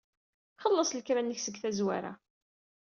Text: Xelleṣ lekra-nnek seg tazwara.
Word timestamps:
Xelleṣ 0.61 0.89
lekra-nnek 0.93 1.39
seg 1.41 1.55
tazwara. 1.61 2.13